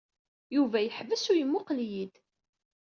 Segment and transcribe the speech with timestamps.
[0.55, 2.13] Yuba yeḥbes u yemmuqqel-iyi-d.